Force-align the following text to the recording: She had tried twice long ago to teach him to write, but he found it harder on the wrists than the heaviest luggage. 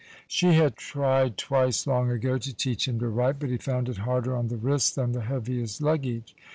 She 0.27 0.53
had 0.53 0.77
tried 0.77 1.37
twice 1.37 1.85
long 1.85 2.09
ago 2.09 2.39
to 2.39 2.51
teach 2.55 2.87
him 2.87 2.97
to 3.01 3.07
write, 3.07 3.37
but 3.37 3.49
he 3.51 3.57
found 3.57 3.87
it 3.87 3.97
harder 3.97 4.35
on 4.35 4.47
the 4.47 4.57
wrists 4.57 4.89
than 4.95 5.11
the 5.11 5.21
heaviest 5.21 5.79
luggage. 5.79 6.35